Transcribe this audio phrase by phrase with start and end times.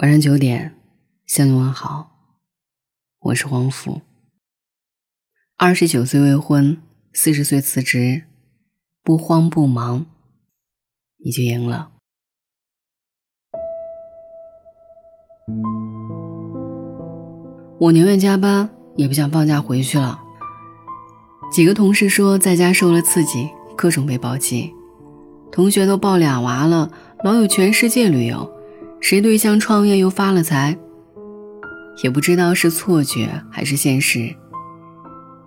[0.00, 0.76] 晚上九点，
[1.26, 2.12] 向你问好，
[3.18, 4.00] 我是黄福。
[5.56, 6.80] 二十九岁未婚，
[7.12, 8.22] 四十岁辞职，
[9.02, 10.06] 不慌不忙，
[11.16, 11.90] 你就赢了。
[17.80, 20.20] 我宁愿加班，也不想放假回去了。
[21.50, 24.72] 几个同事说在家受了刺激，各种被暴击，
[25.50, 26.88] 同学都抱俩娃了，
[27.24, 28.57] 老有全世界旅游。
[29.00, 30.76] 谁对象创业又发了财？
[32.02, 34.34] 也不知道是错觉还是现实。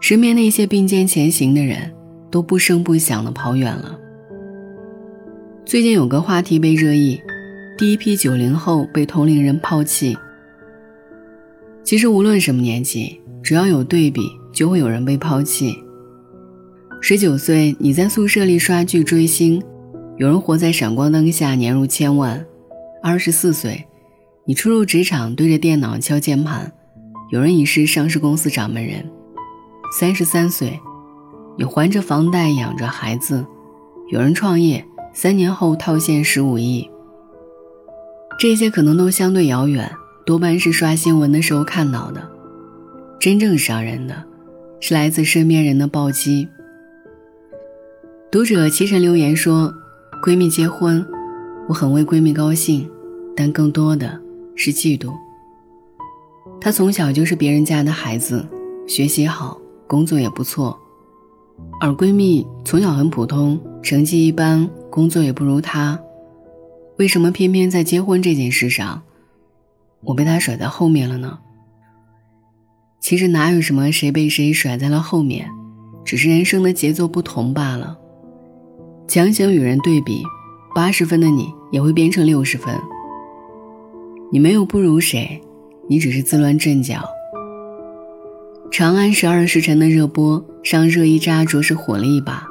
[0.00, 1.94] 身边那些并肩前行的人，
[2.30, 3.98] 都不声不响的跑远了。
[5.64, 7.20] 最近有个话题被热议：
[7.78, 10.16] 第一批九零后被同龄人抛弃。
[11.82, 14.22] 其实无论什么年纪，只要有对比，
[14.52, 15.78] 就会有人被抛弃。
[17.00, 19.62] 十九岁你在宿舍里刷剧追星，
[20.16, 22.44] 有人活在闪光灯下年入千万。
[23.06, 23.86] 二十四岁，
[24.46, 26.72] 你初入职场，对着电脑敲键盘，
[27.30, 29.04] 有人已是上市公司掌门人。
[29.92, 30.80] 三十三岁，
[31.58, 33.44] 你还着房贷养着孩子，
[34.10, 36.88] 有人创业，三年后套现十五亿。
[38.38, 39.92] 这些可能都相对遥远，
[40.24, 42.26] 多半是刷新闻的时候看到的。
[43.20, 44.24] 真正伤人的，
[44.80, 46.48] 是来自身边人的暴击。
[48.32, 49.74] 读者齐晨留言说
[50.24, 51.06] ：“闺蜜结婚，
[51.68, 52.90] 我很为闺蜜高兴。”
[53.36, 54.20] 但更多的
[54.54, 55.12] 是嫉妒。
[56.60, 58.46] 她从小就是别人家的孩子，
[58.86, 60.78] 学习好，工作也不错，
[61.80, 65.98] 而闺蜜从小很普通，成绩一般，工作也不如她。
[66.96, 69.02] 为什么偏偏在结婚这件事上，
[70.02, 71.38] 我被她甩在后面了呢？
[73.00, 75.50] 其实哪有什么谁被谁甩在了后面，
[76.04, 77.98] 只是人生的节奏不同罢了。
[79.06, 80.22] 强行与人对比，
[80.74, 82.74] 八十分的你也会变成六十分。
[84.34, 85.40] 你没有不如谁，
[85.88, 86.96] 你只是自乱阵脚。
[88.68, 92.44] 《长安十二时辰》的热播，让热依扎着实火了一把。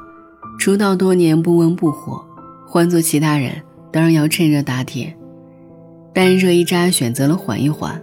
[0.58, 2.26] 出道多年不温不火，
[2.66, 3.62] 换做其他人
[3.92, 5.14] 当然要趁热打铁，
[6.14, 8.02] 但热依扎选择了缓一缓，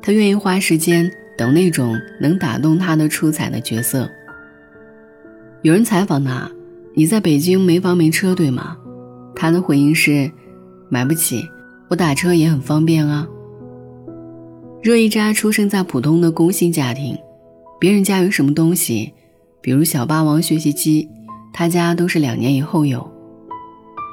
[0.00, 4.08] 她愿意花时间等那种能打动她的出彩的角色。
[5.62, 6.48] 有人采访她
[6.94, 8.76] ：“你在北京没房没车对吗？”
[9.34, 10.30] 她的回应是
[10.88, 11.44] ：“买不起。”
[11.90, 13.26] 我打车也很方便啊。
[14.80, 17.18] 热依扎出生在普通的工薪家庭，
[17.80, 19.12] 别人家有什么东西，
[19.60, 21.08] 比如小霸王学习机，
[21.52, 23.06] 他家都是两年以后有。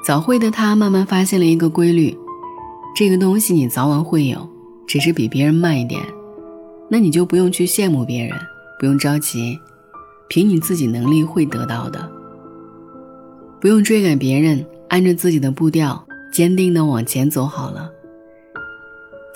[0.04, 2.18] 早会的他慢慢发现了一个规律：
[2.96, 4.50] 这个东西你早晚会有，
[4.88, 6.02] 只是比别人慢一点。
[6.90, 8.36] 那你就不用去羡慕别人，
[8.80, 9.60] 不用着急，
[10.30, 12.10] 凭你自己能力会得到的。
[13.62, 16.07] 不用追赶别人，按着自己的步调。
[16.32, 17.90] 坚定的往前走好了。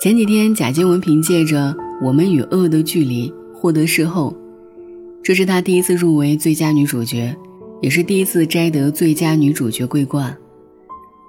[0.00, 1.72] 前几天，贾静雯凭借着
[2.04, 4.36] 《我们与恶的距离》获得视后，
[5.22, 7.36] 这是她第一次入围最佳女主角，
[7.80, 10.36] 也是第一次摘得最佳女主角桂冠。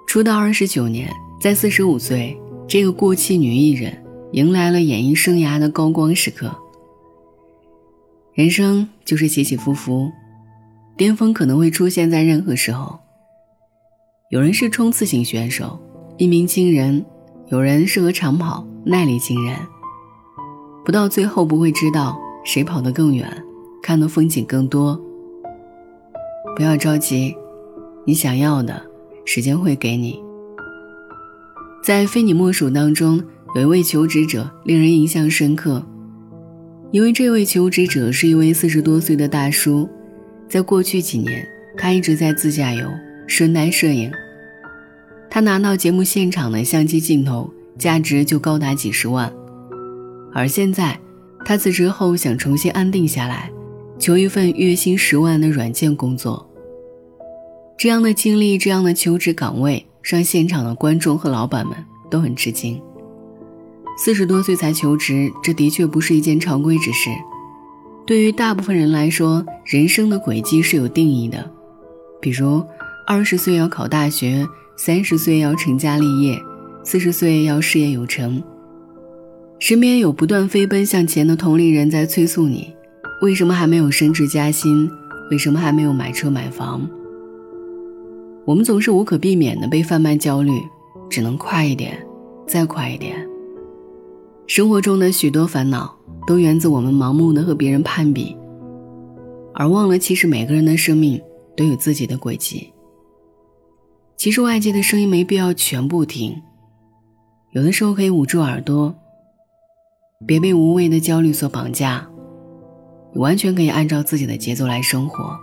[0.06, 1.08] 出道二十九年，
[1.40, 2.36] 在四十五岁，
[2.66, 3.96] 这个过气女艺人
[4.32, 6.52] 迎来了演艺生涯的高光时刻。
[8.32, 10.10] 人生就是起起伏伏，
[10.96, 12.98] 巅峰可能会出现在任何时候。
[14.34, 15.78] 有人是冲刺型选手，
[16.18, 17.00] 一鸣惊人；
[17.50, 19.56] 有人适合长跑，耐力惊人。
[20.84, 23.30] 不到最后，不会知道谁跑得更远，
[23.80, 25.00] 看的风景更多。
[26.56, 27.32] 不要着急，
[28.04, 28.82] 你想要的，
[29.24, 30.20] 时间会给你。
[31.84, 33.22] 在《非你莫属》当中，
[33.54, 35.80] 有一位求职者令人印象深刻，
[36.90, 39.88] 因为这位求职者是一位四十多岁的大叔，
[40.48, 41.46] 在过去几年，
[41.78, 42.84] 他一直在自驾游，
[43.28, 44.10] 顺带摄影。
[45.34, 49.32] 他拿到节目现场的相机镜头，价值就高达几十万。
[50.32, 50.96] 而现在，
[51.44, 53.50] 他辞职后想重新安定下来，
[53.98, 56.48] 求一份月薪十万的软件工作。
[57.76, 61.76] 这样的经历，这样的求职岗位，让现场的观众和老板们
[62.08, 62.80] 都很吃惊。
[63.98, 67.10] 四十多岁才求职，这的确不是一件常规之事。
[68.06, 71.50] 对于大部分人来说，人生的轨迹是有定义的，
[72.20, 72.64] 比如
[73.04, 74.46] 二十岁要考大学。
[74.76, 76.36] 三十岁要成家立业，
[76.82, 78.42] 四十岁要事业有成。
[79.60, 82.74] 身边有不断飞奔向前的同龄人在催促你：
[83.22, 84.90] 为什么还没有升职加薪？
[85.30, 86.86] 为什么还没有买车买房？
[88.44, 90.52] 我们总是无可避免的被贩卖焦虑，
[91.08, 91.96] 只能快一点，
[92.44, 93.16] 再快一点。
[94.48, 95.96] 生活中的许多烦恼
[96.26, 98.36] 都源自我们盲目的和别人攀比，
[99.54, 101.18] 而忘了其实每个人的生命
[101.56, 102.73] 都有自己的轨迹。
[104.24, 106.40] 其实外界的声音没必要全部听，
[107.52, 108.94] 有的时候可以捂住耳朵，
[110.26, 112.08] 别被无谓的焦虑所绑架。
[113.12, 115.38] 你完全可以按照自己的节奏来生活。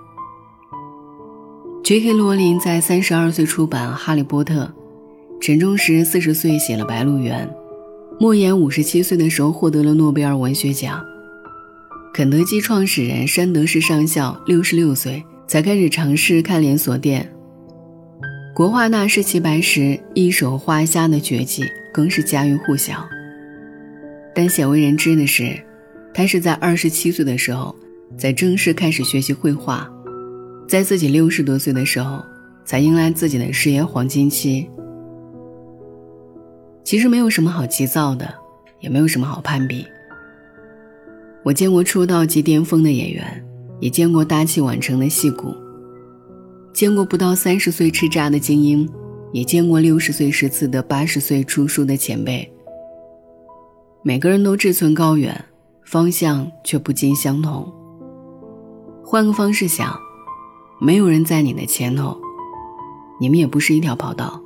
[1.84, 2.12] J.K.
[2.14, 4.64] 罗琳在三十二岁出版《哈利波特》，
[5.40, 7.48] 陈忠实四十岁写了《白鹿原》，
[8.20, 11.06] 莫言五十七岁的时候获得了诺贝尔文学奖。
[12.12, 17.32] 肯德基创始人山德士上校六十六岁才开始尝试开连锁店。
[18.54, 21.64] 国画大师齐白石一手画虾的绝技
[21.94, 23.08] 更是家喻户晓。
[24.36, 25.58] 但鲜为人知的是，
[26.14, 27.74] 他是在二十七岁的时候
[28.18, 29.90] 才正式开始学习绘画，
[30.68, 32.22] 在自己六十多岁的时候
[32.66, 34.70] 才迎来自己的事业黄金期。
[36.84, 38.34] 其实没有什么好急躁的，
[38.82, 39.86] 也没有什么好攀比。
[41.44, 43.46] 我见过出道即巅峰的演员，
[43.80, 45.56] 也见过大器晚成的戏骨，
[46.74, 48.90] 见过不到三十岁吃渣的精英，
[49.32, 52.52] 也见过六十岁时自得八十岁出书的前辈。
[54.04, 55.46] 每个人都志存高远，
[55.84, 57.72] 方向却不尽相同。
[59.04, 59.96] 换个方式想，
[60.80, 62.18] 没有人在你的前头，
[63.20, 64.42] 你们也不是一条跑道。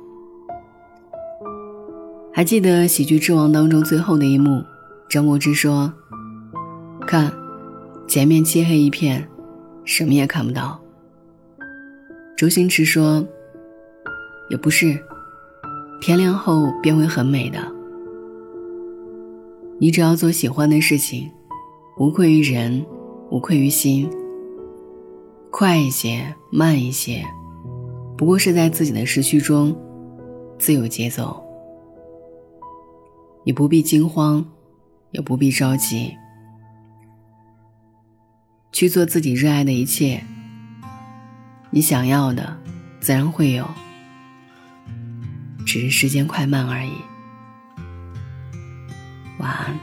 [2.32, 4.62] 还记得《喜剧之王》当中最后的一幕，
[5.08, 5.90] 张柏芝说。
[7.06, 7.32] 看，
[8.06, 9.26] 前面漆黑一片，
[9.84, 10.78] 什么也看不到。
[12.36, 13.26] 周星驰说
[14.50, 15.02] ：“也不是，
[16.02, 17.58] 天亮后便会很美的。
[19.80, 21.30] 你只要做喜欢的事情，
[21.96, 22.84] 无愧于人，
[23.30, 24.06] 无愧于心。
[25.50, 27.24] 快一些，慢一些，
[28.18, 29.74] 不过是在自己的时区中，
[30.58, 31.42] 自有节奏。
[33.44, 34.44] 你不必惊慌，
[35.10, 36.14] 也不必着急。”
[38.72, 40.22] 去做自己热爱的一切，
[41.76, 42.56] 你想要的
[43.00, 43.68] 自然会有，
[45.66, 46.92] 只是时间快慢而已。
[49.36, 49.76] 晚安。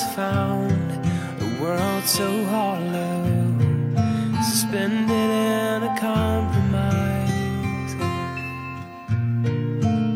[0.00, 0.90] Found
[1.42, 3.24] a world so hollow,
[4.42, 7.92] suspended in a compromise.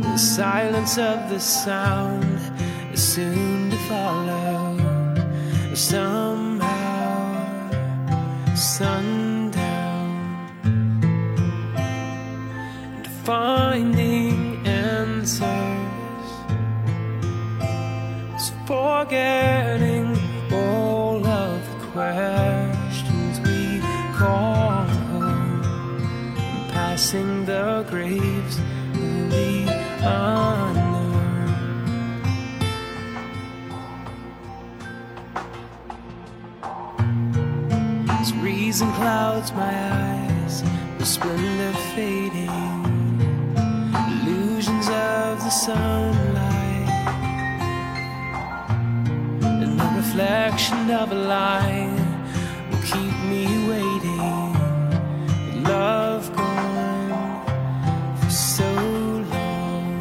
[0.02, 2.40] The silence of the sound
[2.94, 4.78] is soon to follow.
[5.74, 7.34] Somehow,
[8.54, 9.60] sundown,
[13.24, 13.95] finding answers
[18.66, 20.18] forgetting
[20.52, 23.80] all of the questions we
[24.12, 25.62] call home,
[26.70, 28.58] passing the graves
[28.92, 29.68] we
[30.02, 31.04] unknown.
[38.08, 40.64] As reason clouds my eyes,
[40.98, 42.50] the splendor fading,
[43.94, 46.45] illusions of the sunlight.
[50.16, 51.94] Reflection of a line
[52.70, 54.54] will keep me waiting.
[55.62, 57.44] Love gone
[58.16, 58.64] for so
[59.32, 59.98] long.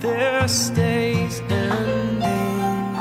[0.00, 2.96] This day's ending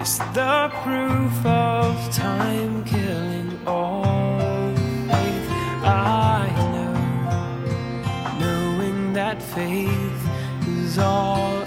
[0.00, 4.74] is the proof of time killing all
[5.08, 5.50] faith.
[5.84, 6.94] I know,
[8.40, 10.22] knowing that faith
[10.66, 11.57] is all.